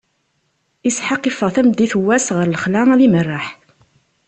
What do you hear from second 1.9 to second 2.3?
n wass